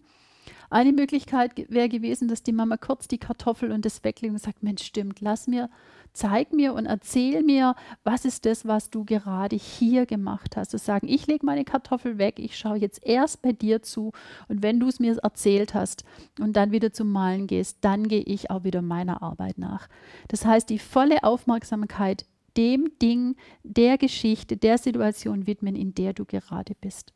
Eine 0.70 0.92
Möglichkeit 0.92 1.52
wäre 1.68 1.88
gewesen, 1.88 2.28
dass 2.28 2.42
die 2.42 2.52
Mama 2.52 2.76
kurz 2.76 3.08
die 3.08 3.18
Kartoffel 3.18 3.72
und 3.72 3.84
das 3.84 4.02
weglegt 4.04 4.32
und 4.32 4.40
sagt, 4.40 4.62
Mensch, 4.62 4.84
stimmt, 4.84 5.20
lass 5.20 5.46
mir 5.46 5.68
zeig 6.12 6.52
mir 6.52 6.74
und 6.74 6.86
erzähl 6.86 7.42
mir, 7.42 7.74
was 8.04 8.24
ist 8.24 8.46
das, 8.46 8.66
was 8.66 8.90
du 8.90 9.04
gerade 9.04 9.56
hier 9.56 10.06
gemacht 10.06 10.56
hast. 10.56 10.70
Zu 10.70 10.78
sagen, 10.78 11.08
ich 11.08 11.26
lege 11.26 11.46
meine 11.46 11.64
Kartoffel 11.64 12.18
weg, 12.18 12.38
ich 12.38 12.56
schaue 12.56 12.78
jetzt 12.78 13.04
erst 13.04 13.42
bei 13.42 13.52
dir 13.52 13.82
zu 13.82 14.12
und 14.48 14.62
wenn 14.62 14.80
du 14.80 14.88
es 14.88 15.00
mir 15.00 15.16
erzählt 15.22 15.74
hast 15.74 16.04
und 16.38 16.54
dann 16.54 16.72
wieder 16.72 16.92
zum 16.92 17.10
Malen 17.12 17.46
gehst, 17.46 17.78
dann 17.80 18.08
gehe 18.08 18.22
ich 18.22 18.50
auch 18.50 18.64
wieder 18.64 18.82
meiner 18.82 19.22
Arbeit 19.22 19.58
nach. 19.58 19.88
Das 20.28 20.44
heißt, 20.44 20.68
die 20.70 20.78
volle 20.78 21.22
Aufmerksamkeit 21.24 22.26
dem 22.56 22.90
Ding, 23.00 23.36
der 23.62 23.96
Geschichte, 23.96 24.56
der 24.56 24.78
Situation 24.78 25.46
widmen, 25.46 25.76
in 25.76 25.94
der 25.94 26.12
du 26.12 26.24
gerade 26.24 26.74
bist. 26.80 27.12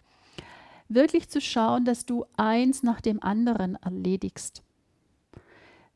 Wirklich 0.89 1.29
zu 1.29 1.41
schauen, 1.41 1.85
dass 1.85 2.07
du 2.07 2.25
eins 2.37 2.83
nach 2.83 3.01
dem 3.01 3.23
anderen 3.23 3.77
erledigst. 3.77 4.63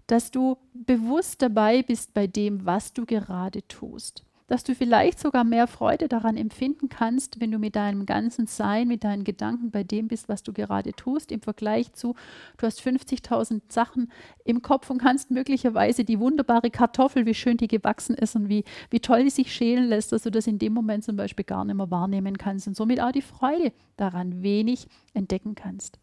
Dass 0.07 0.31
du 0.31 0.57
bewusst 0.73 1.43
dabei 1.43 1.83
bist 1.83 2.15
bei 2.15 2.27
dem, 2.27 2.65
was 2.65 2.93
du 2.93 3.05
gerade 3.05 3.67
tust 3.69 4.25
dass 4.49 4.65
du 4.65 4.75
vielleicht 4.75 5.21
sogar 5.21 5.45
mehr 5.45 5.67
Freude 5.67 6.09
daran 6.09 6.37
empfinden 6.37 6.89
kannst, 6.89 7.41
wenn 7.41 7.53
du 7.53 7.59
mit 7.59 7.77
deinem 7.77 8.07
ganzen 8.07 8.47
Sein, 8.47 8.89
mit 8.89 9.05
deinen 9.05 9.23
Gedanken 9.23 9.71
bei 9.71 9.85
dem 9.85 10.09
bist, 10.09 10.29
was 10.29 10.43
du 10.43 10.53
gerade 10.53 10.93
tust, 10.93 11.31
im 11.31 11.43
Vergleich 11.43 11.93
zu, 11.93 12.15
du 12.57 12.67
hast 12.67 12.81
50.000 12.81 13.61
Sachen 13.69 14.11
im 14.45 14.63
Kopf 14.63 14.91
und 14.91 14.99
kannst 14.99 15.31
möglicherweise 15.31 16.05
die 16.05 16.19
wunderbare 16.19 16.71
Kartoffel, 16.71 17.27
wie 17.27 17.35
schön 17.35 17.59
die 17.59 17.69
gewachsen 17.69 18.17
ist 18.17 18.35
und 18.35 18.49
wie, 18.49 18.65
wie 18.91 19.01
toll 19.01 19.25
die 19.25 19.31
sich 19.31 19.53
schälen 19.53 19.85
lässt, 19.85 20.13
dass 20.13 20.23
du 20.23 20.31
das 20.31 20.47
in 20.47 20.59
dem 20.59 20.73
Moment 20.73 21.05
zum 21.05 21.17
Beispiel 21.17 21.45
gar 21.45 21.65
nicht 21.65 21.77
mehr 21.77 21.91
wahrnehmen 21.91 22.39
kannst 22.39 22.67
und 22.67 22.75
somit 22.75 23.01
auch 23.01 23.13
die 23.13 23.23
Freude 23.23 23.73
daran 23.97 24.43
wenig 24.43 24.89
entdecken 25.13 25.55
kannst. 25.55 25.99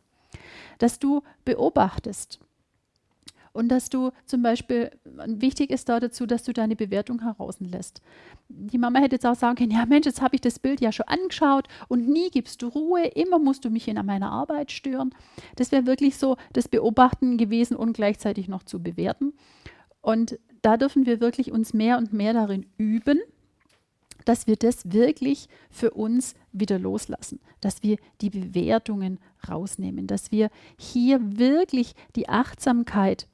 Dass 0.78 1.00
du 1.00 1.24
beobachtest, 1.46 2.40
und 3.56 3.70
dass 3.70 3.90
du 3.90 4.12
zum 4.26 4.42
Beispiel, 4.44 4.92
wichtig 5.28 5.70
ist 5.70 5.88
da 5.88 6.02
dazu, 6.02 6.26
dass 6.26 6.44
du 6.44 6.52
deine 6.52 6.76
Bewertung 6.76 7.22
herauslässt. 7.22 8.02
Die 8.50 8.78
Mama 8.78 9.00
hätte 9.00 9.16
jetzt 9.16 9.26
auch 9.26 9.36
sagen 9.36 9.56
können, 9.56 9.72
ja 9.72 9.86
Mensch, 9.86 10.06
jetzt 10.06 10.22
habe 10.22 10.36
ich 10.36 10.42
das 10.42 10.60
Bild 10.60 10.82
ja 10.82 10.92
schon 10.92 11.08
angeschaut 11.08 11.70
und 11.88 12.10
nie 12.10 12.30
gibst 12.32 12.62
du 12.62 12.68
Ruhe, 12.68 13.06
immer 13.06 13.40
musst 13.40 13.64
du 13.64 13.70
mich 13.70 13.88
in 13.88 14.06
meiner 14.06 14.30
Arbeit 14.30 14.74
stören. 14.74 15.16
Das 15.56 15.72
wäre 15.72 15.86
wirklich 15.86 16.18
so 16.18 16.36
das 16.52 16.68
Beobachten 16.68 17.38
gewesen 17.38 17.78
und 17.78 17.94
gleichzeitig 17.94 18.50
noch 18.50 18.64
zu 18.64 18.84
bewerten. 18.84 19.32
Und 20.02 20.38
da 20.62 20.76
dürfen 20.76 21.06
wir 21.06 21.22
wirklich 21.22 21.54
uns 21.54 21.74
mehr 21.74 21.98
und 21.98 22.12
mehr 22.12 22.34
darin 22.34 22.66
üben, 22.78 23.22
dass 24.26 24.48
wir 24.48 24.58
das 24.58 24.92
wirklich 24.92 25.48
für 25.70 25.92
uns 25.92 26.34
wieder 26.52 26.78
loslassen, 26.78 27.40
dass 27.62 27.84
wir 27.84 27.96
die 28.20 28.32
Bewertungen 28.32 29.20
rausnehmen, 29.48 30.08
dass 30.08 30.34
wir 30.34 30.50
hier 30.78 31.20
wirklich 31.38 31.94
die 32.18 32.28
Achtsamkeit 32.28 33.28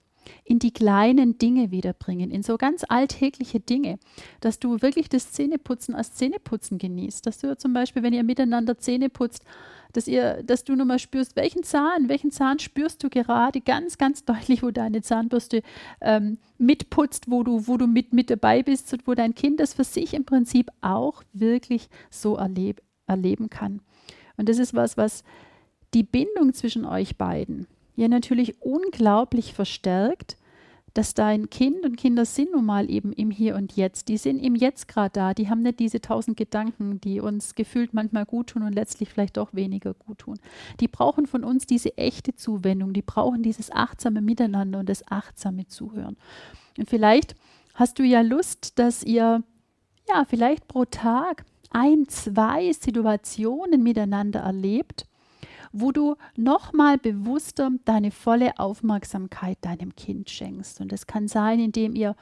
in 0.43 0.59
die 0.59 0.71
kleinen 0.71 1.37
Dinge 1.37 1.71
wiederbringen, 1.71 2.31
in 2.31 2.43
so 2.43 2.57
ganz 2.57 2.83
alltägliche 2.87 3.59
Dinge, 3.59 3.99
dass 4.39 4.59
du 4.59 4.81
wirklich 4.81 5.09
das 5.09 5.31
Zähneputzen 5.31 5.95
als 5.95 6.13
Zähneputzen 6.13 6.77
genießt, 6.77 7.25
dass 7.25 7.39
du 7.39 7.57
zum 7.57 7.73
Beispiel, 7.73 8.03
wenn 8.03 8.13
ihr 8.13 8.23
miteinander 8.23 8.77
Zähne 8.77 9.09
putzt, 9.09 9.43
dass 9.93 10.07
ihr, 10.07 10.43
dass 10.43 10.63
du 10.63 10.75
nochmal 10.75 10.99
spürst, 10.99 11.35
welchen 11.35 11.63
Zahn, 11.63 12.09
welchen 12.09 12.31
Zahn 12.31 12.59
spürst 12.59 13.03
du 13.03 13.09
gerade 13.09 13.61
ganz, 13.61 13.97
ganz 13.97 14.23
deutlich, 14.25 14.63
wo 14.63 14.71
deine 14.71 15.01
Zahnbürste 15.01 15.61
ähm, 16.01 16.37
mitputzt, 16.57 17.29
wo 17.29 17.43
du, 17.43 17.67
wo 17.67 17.77
du 17.77 17.87
mit, 17.87 18.13
mit 18.13 18.29
dabei 18.29 18.63
bist 18.63 18.91
und 18.93 19.07
wo 19.07 19.13
dein 19.13 19.35
Kind 19.35 19.59
das 19.59 19.73
für 19.73 19.83
sich 19.83 20.13
im 20.13 20.25
Prinzip 20.25 20.69
auch 20.81 21.23
wirklich 21.33 21.89
so 22.09 22.35
erleb, 22.35 22.81
erleben 23.07 23.49
kann. 23.49 23.81
Und 24.37 24.49
das 24.49 24.57
ist 24.57 24.73
was, 24.73 24.97
was 24.97 25.23
die 25.93 26.03
Bindung 26.03 26.53
zwischen 26.53 26.85
euch 26.85 27.17
beiden 27.17 27.67
ja 27.95 28.07
natürlich 28.07 28.61
unglaublich 28.61 29.53
verstärkt, 29.53 30.37
dass 30.93 31.13
dein 31.13 31.49
Kind 31.49 31.85
und 31.85 31.95
Kinder 31.95 32.25
sind 32.25 32.51
nun 32.51 32.65
mal 32.65 32.89
eben 32.89 33.13
im 33.13 33.31
Hier 33.31 33.55
und 33.55 33.75
Jetzt. 33.77 34.09
Die 34.09 34.17
sind 34.17 34.39
im 34.39 34.55
Jetzt 34.55 34.87
gerade 34.87 35.11
da. 35.13 35.33
Die 35.33 35.49
haben 35.49 35.61
nicht 35.61 35.79
diese 35.79 36.01
tausend 36.01 36.35
Gedanken, 36.35 36.99
die 36.99 37.21
uns 37.21 37.55
gefühlt 37.55 37.93
manchmal 37.93 38.25
gut 38.25 38.47
tun 38.47 38.63
und 38.63 38.73
letztlich 38.73 39.09
vielleicht 39.09 39.37
doch 39.37 39.53
weniger 39.53 39.93
gut 39.93 40.19
tun. 40.19 40.39
Die 40.81 40.89
brauchen 40.89 41.27
von 41.27 41.43
uns 41.43 41.65
diese 41.65 41.97
echte 41.97 42.35
Zuwendung. 42.35 42.91
Die 42.91 43.01
brauchen 43.01 43.41
dieses 43.41 43.71
achtsame 43.71 44.21
Miteinander 44.21 44.79
und 44.79 44.89
das 44.89 45.09
achtsame 45.09 45.67
Zuhören. 45.67 46.17
Und 46.77 46.89
vielleicht 46.89 47.35
hast 47.73 47.97
du 47.99 48.03
ja 48.03 48.21
Lust, 48.21 48.77
dass 48.77 49.01
ihr 49.03 49.43
ja 50.09 50.25
vielleicht 50.27 50.67
pro 50.67 50.83
Tag 50.83 51.45
ein, 51.69 52.09
zwei 52.09 52.73
Situationen 52.73 53.81
miteinander 53.81 54.41
erlebt, 54.41 55.05
wo 55.71 55.91
du 55.91 56.15
nochmal 56.35 56.97
bewusster 56.97 57.71
deine 57.85 58.11
volle 58.11 58.57
Aufmerksamkeit 58.59 59.57
deinem 59.61 59.95
Kind 59.95 60.29
schenkst. 60.29 60.81
Und 60.81 60.91
das 60.91 61.07
kann 61.07 61.27
sein, 61.27 61.59
indem 61.59 61.95
ihr 61.95 62.15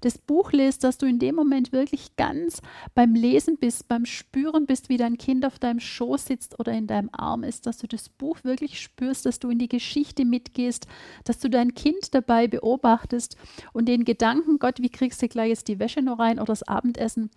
das 0.00 0.18
Buch 0.18 0.52
lest, 0.52 0.84
dass 0.84 0.98
du 0.98 1.06
in 1.06 1.18
dem 1.18 1.34
Moment 1.34 1.72
wirklich 1.72 2.16
ganz 2.16 2.60
beim 2.94 3.14
Lesen 3.14 3.56
bist, 3.58 3.88
beim 3.88 4.04
Spüren 4.04 4.66
bist, 4.66 4.88
wie 4.88 4.96
dein 4.96 5.18
Kind 5.18 5.44
auf 5.44 5.58
deinem 5.58 5.80
Schoß 5.80 6.26
sitzt 6.26 6.58
oder 6.58 6.72
in 6.72 6.86
deinem 6.86 7.10
Arm 7.12 7.42
ist, 7.42 7.66
dass 7.66 7.78
du 7.78 7.86
das 7.86 8.08
Buch 8.08 8.38
wirklich 8.44 8.80
spürst, 8.80 9.26
dass 9.26 9.38
du 9.38 9.50
in 9.50 9.58
die 9.58 9.68
Geschichte 9.68 10.24
mitgehst, 10.24 10.86
dass 11.24 11.38
du 11.38 11.50
dein 11.50 11.74
Kind 11.74 12.14
dabei 12.14 12.46
beobachtest 12.46 13.36
und 13.72 13.86
den 13.86 14.04
Gedanken, 14.04 14.58
Gott, 14.58 14.80
wie 14.80 14.90
kriegst 14.90 15.20
du 15.22 15.28
gleich 15.28 15.50
jetzt 15.50 15.68
die 15.68 15.78
Wäsche 15.78 16.02
noch 16.02 16.18
rein 16.18 16.38
oder 16.38 16.46
das 16.46 16.62
Abendessen, 16.62 17.30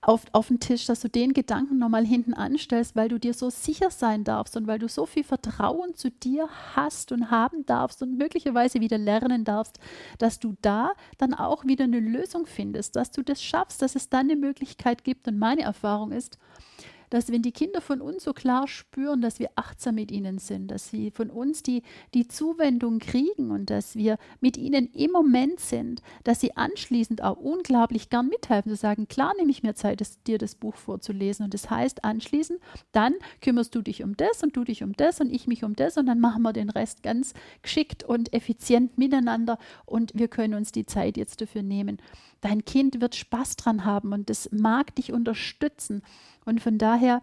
auf, 0.00 0.22
auf 0.32 0.48
den 0.48 0.60
Tisch, 0.60 0.86
dass 0.86 1.00
du 1.00 1.08
den 1.08 1.34
Gedanken 1.34 1.78
nochmal 1.78 2.06
hinten 2.06 2.34
anstellst, 2.34 2.96
weil 2.96 3.08
du 3.08 3.18
dir 3.18 3.34
so 3.34 3.50
sicher 3.50 3.90
sein 3.90 4.24
darfst 4.24 4.56
und 4.56 4.66
weil 4.66 4.78
du 4.78 4.88
so 4.88 5.06
viel 5.06 5.24
Vertrauen 5.24 5.94
zu 5.94 6.10
dir 6.10 6.48
hast 6.74 7.12
und 7.12 7.30
haben 7.30 7.66
darfst 7.66 8.02
und 8.02 8.16
möglicherweise 8.16 8.80
wieder 8.80 8.98
lernen 8.98 9.44
darfst, 9.44 9.78
dass 10.18 10.38
du 10.38 10.56
da 10.62 10.92
dann 11.18 11.34
auch 11.34 11.64
wieder 11.64 11.84
eine 11.84 12.00
Lösung 12.00 12.46
findest, 12.46 12.96
dass 12.96 13.10
du 13.10 13.22
das 13.22 13.42
schaffst, 13.42 13.82
dass 13.82 13.94
es 13.94 14.08
dann 14.08 14.30
eine 14.30 14.36
Möglichkeit 14.36 15.04
gibt. 15.04 15.28
Und 15.28 15.38
meine 15.38 15.62
Erfahrung 15.62 16.12
ist, 16.12 16.38
dass 17.10 17.30
wenn 17.30 17.42
die 17.42 17.52
Kinder 17.52 17.80
von 17.80 18.00
uns 18.00 18.24
so 18.24 18.32
klar 18.32 18.66
spüren, 18.68 19.20
dass 19.20 19.38
wir 19.38 19.50
achtsam 19.56 19.96
mit 19.96 20.10
ihnen 20.10 20.38
sind, 20.38 20.68
dass 20.68 20.88
sie 20.88 21.10
von 21.10 21.28
uns 21.28 21.62
die, 21.62 21.82
die 22.14 22.28
Zuwendung 22.28 23.00
kriegen 23.00 23.50
und 23.50 23.68
dass 23.68 23.96
wir 23.96 24.16
mit 24.40 24.56
ihnen 24.56 24.90
im 24.92 25.10
Moment 25.10 25.60
sind, 25.60 26.02
dass 26.24 26.40
sie 26.40 26.56
anschließend 26.56 27.22
auch 27.22 27.36
unglaublich 27.36 28.08
gern 28.08 28.28
mithelfen, 28.28 28.70
zu 28.70 28.76
sagen, 28.76 29.08
klar 29.08 29.32
nehme 29.36 29.50
ich 29.50 29.62
mir 29.62 29.74
Zeit, 29.74 30.00
das, 30.00 30.22
dir 30.22 30.38
das 30.38 30.54
Buch 30.54 30.76
vorzulesen. 30.76 31.44
Und 31.44 31.54
das 31.54 31.68
heißt 31.68 32.04
anschließend, 32.04 32.60
dann 32.92 33.14
kümmerst 33.42 33.74
du 33.74 33.82
dich 33.82 34.02
um 34.02 34.16
das 34.16 34.42
und 34.42 34.56
du 34.56 34.64
dich 34.64 34.82
um 34.82 34.92
das 34.92 35.20
und 35.20 35.30
ich 35.30 35.46
mich 35.46 35.64
um 35.64 35.74
das 35.74 35.96
und 35.96 36.06
dann 36.06 36.20
machen 36.20 36.42
wir 36.42 36.52
den 36.52 36.70
Rest 36.70 37.02
ganz 37.02 37.34
geschickt 37.62 38.04
und 38.04 38.32
effizient 38.32 38.98
miteinander 38.98 39.58
und 39.84 40.12
wir 40.14 40.28
können 40.28 40.54
uns 40.54 40.72
die 40.72 40.86
Zeit 40.86 41.16
jetzt 41.16 41.40
dafür 41.40 41.62
nehmen. 41.62 41.98
Dein 42.40 42.64
Kind 42.64 43.00
wird 43.00 43.16
Spaß 43.16 43.56
dran 43.56 43.84
haben 43.84 44.12
und 44.12 44.30
es 44.30 44.50
mag 44.52 44.94
dich 44.94 45.12
unterstützen. 45.12 46.02
Und 46.50 46.60
von 46.60 46.78
daher, 46.78 47.22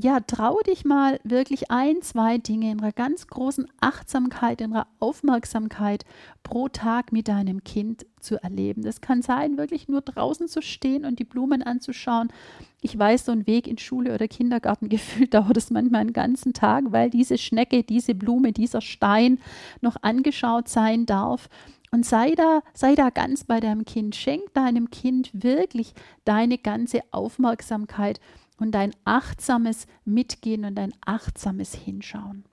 ja, 0.00 0.18
trau 0.20 0.58
dich 0.60 0.84
mal 0.84 1.20
wirklich 1.22 1.70
ein, 1.70 2.02
zwei 2.02 2.38
Dinge 2.38 2.72
in 2.72 2.80
einer 2.80 2.92
ganz 2.92 3.28
großen 3.28 3.68
Achtsamkeit, 3.80 4.60
in 4.60 4.72
einer 4.72 4.88
Aufmerksamkeit 4.98 6.04
pro 6.42 6.68
Tag 6.68 7.12
mit 7.12 7.28
deinem 7.28 7.62
Kind 7.62 8.04
zu 8.18 8.42
erleben. 8.42 8.82
Das 8.82 9.00
kann 9.00 9.22
sein, 9.22 9.58
wirklich 9.58 9.88
nur 9.88 10.00
draußen 10.00 10.48
zu 10.48 10.60
stehen 10.60 11.04
und 11.04 11.20
die 11.20 11.24
Blumen 11.24 11.62
anzuschauen. 11.62 12.32
Ich 12.80 12.98
weiß, 12.98 13.26
so 13.26 13.32
ein 13.32 13.46
Weg 13.46 13.68
in 13.68 13.78
Schule 13.78 14.12
oder 14.12 14.26
Kindergarten 14.26 14.88
gefühlt 14.90 15.34
dauert 15.34 15.56
es 15.56 15.70
manchmal 15.70 16.00
einen 16.00 16.12
ganzen 16.12 16.52
Tag, 16.52 16.86
weil 16.88 17.10
diese 17.10 17.38
Schnecke, 17.38 17.84
diese 17.84 18.16
Blume, 18.16 18.52
dieser 18.52 18.80
Stein 18.80 19.38
noch 19.80 19.96
angeschaut 20.02 20.68
sein 20.68 21.06
darf. 21.06 21.48
Und 21.90 22.04
sei 22.04 22.32
da, 22.32 22.60
sei 22.74 22.94
da 22.94 23.10
ganz 23.10 23.44
bei 23.44 23.60
deinem 23.60 23.84
Kind. 23.84 24.14
Schenk 24.14 24.52
deinem 24.54 24.90
Kind 24.90 25.30
wirklich 25.32 25.94
deine 26.24 26.58
ganze 26.58 27.00
Aufmerksamkeit 27.12 28.20
und 28.58 28.72
dein 28.72 28.94
achtsames 29.04 29.86
Mitgehen 30.04 30.64
und 30.64 30.74
dein 30.74 30.92
achtsames 31.04 31.74
Hinschauen. 31.74 32.44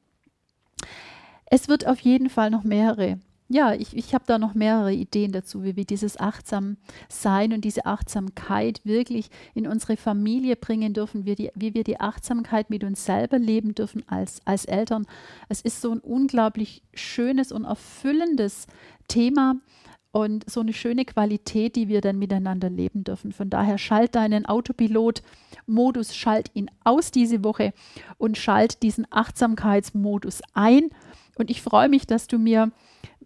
Es 1.45 1.67
wird 1.67 1.85
auf 1.87 1.99
jeden 1.99 2.29
Fall 2.29 2.49
noch 2.49 2.63
mehrere 2.63 3.19
ja, 3.47 3.73
ich, 3.73 3.95
ich 3.95 4.15
habe 4.15 4.23
da 4.25 4.39
noch 4.39 4.55
mehrere 4.55 4.91
Ideen 4.91 5.31
dazu, 5.31 5.63
wie 5.63 5.75
wir 5.75 5.85
dieses 5.85 6.19
Achtsamsein 6.19 7.53
und 7.53 7.61
diese 7.63 7.85
Achtsamkeit 7.85 8.81
wirklich 8.85 9.29
in 9.53 9.67
unsere 9.67 9.97
Familie 9.97 10.55
bringen 10.55 10.93
dürfen, 10.93 11.25
wie, 11.25 11.35
die, 11.35 11.51
wie 11.53 11.75
wir 11.75 11.83
die 11.83 11.99
Achtsamkeit 11.99 12.71
mit 12.71 12.83
uns 12.83 13.05
selber 13.05 13.37
leben 13.37 13.75
dürfen 13.75 14.03
als, 14.07 14.39
als 14.45 14.65
Eltern. 14.65 15.05
Es 15.47 15.61
ist 15.61 15.79
so 15.81 15.91
ein 15.91 15.99
unglaublich 15.99 16.81
schönes 16.95 17.51
und 17.51 17.65
erfüllendes 17.65 18.65
Thema 19.07 19.57
und 20.15 20.49
so 20.49 20.61
eine 20.61 20.71
schöne 20.71 21.03
Qualität, 21.03 21.75
die 21.75 21.89
wir 21.89 21.99
dann 21.99 22.17
miteinander 22.17 22.69
leben 22.69 23.03
dürfen. 23.03 23.33
Von 23.33 23.49
daher 23.49 23.77
schalt 23.77 24.15
deinen 24.15 24.45
Autopilot-Modus, 24.45 26.15
schalt 26.15 26.51
ihn 26.53 26.71
aus 26.85 27.11
diese 27.11 27.43
Woche 27.43 27.73
und 28.17 28.37
schalt 28.37 28.81
diesen 28.81 29.05
Achtsamkeitsmodus 29.09 30.41
ein. 30.53 30.89
Und 31.37 31.51
ich 31.51 31.61
freue 31.61 31.89
mich, 31.89 32.07
dass 32.07 32.27
du 32.27 32.39
mir 32.39 32.71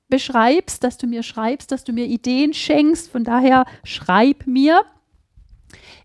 beschreibst, 0.08 0.84
dass 0.84 0.98
du 0.98 1.06
mir 1.06 1.22
schreibst, 1.22 1.72
dass 1.72 1.84
du 1.84 1.94
mir 1.94 2.08
Ideen 2.08 2.56
schenkst. 2.56 3.12
Von 3.12 3.24
daher 3.24 3.66
schreib 3.84 4.48
mir, 4.48 4.82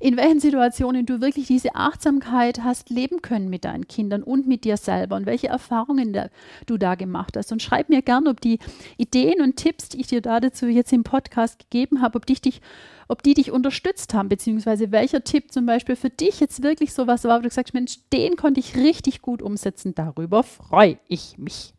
in 0.04 0.18
welchen 0.18 0.38
Situationen 0.38 1.06
du 1.06 1.22
wirklich 1.22 1.46
diese 1.46 1.74
Achtsamkeit 1.74 2.62
hast 2.62 2.90
leben 2.90 3.22
können 3.22 3.48
mit 3.48 3.64
deinen 3.64 3.88
Kindern 3.88 4.22
und 4.22 4.46
mit 4.46 4.64
dir 4.64 4.76
selber 4.76 5.16
und 5.16 5.24
welche 5.24 5.46
Erfahrungen 5.46 6.12
da, 6.12 6.28
du 6.66 6.76
da 6.76 6.94
gemacht 6.94 7.38
hast. 7.38 7.52
Und 7.52 7.62
schreib 7.62 7.88
mir 7.88 8.02
gerne, 8.02 8.28
ob 8.28 8.42
die 8.42 8.58
Ideen 8.98 9.40
und 9.40 9.56
Tipps, 9.56 9.88
die 9.88 10.02
ich 10.02 10.08
dir 10.08 10.20
da 10.20 10.40
dazu 10.40 10.66
jetzt 10.66 10.92
im 10.92 11.04
Podcast 11.04 11.58
gegeben 11.58 12.02
habe, 12.02 12.18
ob, 12.18 12.26
dich, 12.26 12.42
dich, 12.42 12.60
ob 13.08 13.22
die 13.22 13.32
dich 13.32 13.50
unterstützt 13.50 14.12
haben, 14.12 14.28
beziehungsweise 14.28 14.92
welcher 14.92 15.24
Tipp 15.24 15.50
zum 15.50 15.64
Beispiel 15.64 15.96
für 15.96 16.10
dich 16.10 16.38
jetzt 16.38 16.62
wirklich 16.62 16.92
so 16.92 17.06
was 17.06 17.24
war, 17.24 17.38
wo 17.38 17.42
du 17.42 17.48
sagst, 17.48 17.72
Mensch, 17.72 17.96
den 18.12 18.36
konnte 18.36 18.60
ich 18.60 18.76
richtig 18.76 19.22
gut 19.22 19.40
umsetzen. 19.40 19.94
Darüber 19.94 20.42
freue 20.42 20.98
ich 21.08 21.38
mich. 21.38 21.72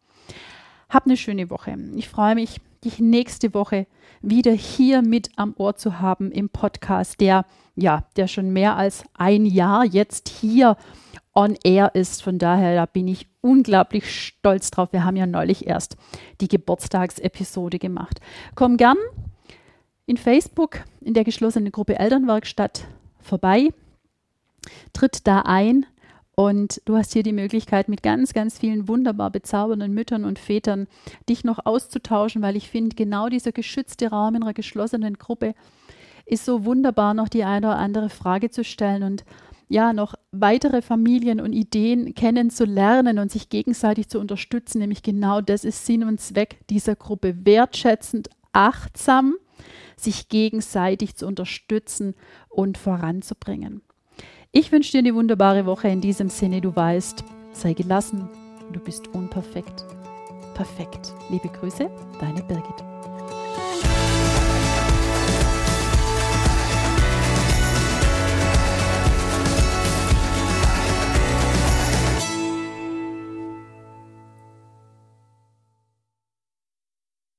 Hab 0.90 1.06
eine 1.06 1.18
schöne 1.18 1.52
Woche. 1.52 1.78
Ich 1.96 2.10
freue 2.10 2.34
mich, 2.34 2.60
dich 2.84 2.98
nächste 2.98 3.54
Woche 3.54 3.86
wieder 4.24 4.54
hier 4.54 5.04
mit 5.04 5.30
am 5.36 5.54
Ohr 5.58 5.76
zu 5.76 6.00
haben 6.00 6.32
im 6.32 6.50
Podcast, 6.50 7.22
der 7.22 7.46
ja, 7.76 8.06
der 8.16 8.28
schon 8.28 8.52
mehr 8.52 8.78
als 8.78 9.04
ein 9.14 9.46
Jahr 9.46 9.86
jetzt 9.86 10.30
hier 10.30 10.78
on 11.34 11.58
air 11.64 11.94
ist. 11.94 12.24
Von 12.24 12.40
daher, 12.40 12.76
da 12.76 12.86
bin 12.86 13.08
ich 13.08 13.28
unglaublich 13.42 14.10
stolz 14.10 14.72
drauf. 14.72 14.94
Wir 14.94 15.04
haben 15.04 15.18
ja 15.18 15.28
neulich 15.28 15.68
erst 15.68 15.98
die 16.42 16.48
Geburtstagsepisode 16.48 17.78
gemacht. 17.78 18.20
Komm 18.56 18.78
gern 18.78 18.98
in 20.06 20.18
Facebook 20.18 20.84
in 21.02 21.14
der 21.14 21.24
geschlossenen 21.24 21.72
Gruppe 21.72 22.00
Elternwerkstatt 22.00 22.86
vorbei. 23.20 23.70
Tritt 24.94 25.28
da 25.28 25.42
ein 25.42 25.86
und 26.36 26.82
du 26.86 26.98
hast 26.98 27.14
hier 27.14 27.24
die 27.24 27.34
Möglichkeit, 27.34 27.88
mit 27.88 28.04
ganz, 28.04 28.34
ganz 28.34 28.60
vielen 28.60 28.88
wunderbar 28.88 29.32
bezaubernden 29.32 29.94
Müttern 29.94 30.26
und 30.26 30.38
Vätern 30.38 30.88
dich 31.30 31.44
noch 31.44 31.66
auszutauschen, 31.66 32.42
weil 32.42 32.58
ich 32.58 32.70
finde, 32.70 32.96
genau 32.96 33.30
dieser 33.30 33.54
geschützte 33.54 34.10
Raum 34.10 34.36
in 34.36 34.44
einer 34.44 34.54
geschlossenen 34.54 35.18
Gruppe 35.18 35.56
ist 36.26 36.46
so 36.46 36.66
wunderbar, 36.66 37.14
noch 37.14 37.30
die 37.30 37.44
eine 37.44 37.68
oder 37.68 37.78
andere 37.78 38.10
Frage 38.10 38.50
zu 38.50 38.64
stellen 38.64 39.04
und 39.04 39.26
ja, 39.68 39.94
noch 39.94 40.14
weitere 40.32 40.82
Familien 40.82 41.42
und 41.42 41.54
Ideen 41.54 42.14
kennenzulernen 42.14 43.18
und 43.18 43.32
sich 43.32 43.50
gegenseitig 43.50 44.10
zu 44.10 44.20
unterstützen. 44.20 44.80
Nämlich 44.80 45.02
genau 45.02 45.42
das 45.42 45.64
ist 45.64 45.86
Sinn 45.86 46.04
und 46.04 46.22
Zweck 46.22 46.60
dieser 46.70 46.96
Gruppe. 46.96 47.46
Wertschätzend, 47.46 48.30
achtsam, 48.54 49.36
sich 49.96 50.30
gegenseitig 50.30 51.16
zu 51.16 51.26
unterstützen 51.26 52.14
und 52.50 52.78
voranzubringen. 52.78 53.82
Ich 54.52 54.72
wünsche 54.72 54.92
dir 54.92 55.00
eine 55.00 55.16
wunderbare 55.16 55.66
Woche. 55.66 55.88
In 55.88 56.02
diesem 56.02 56.30
Sinne, 56.30 56.62
du 56.62 56.76
weißt, 56.76 57.24
sei 57.52 57.74
gelassen, 57.74 58.30
du 58.72 58.80
bist 58.80 59.08
unperfekt. 59.10 59.84
Perfekt. 60.54 61.14
Liebe 61.30 61.50
Grüße, 61.50 61.90
deine 62.20 62.44
Birgit. 62.44 62.95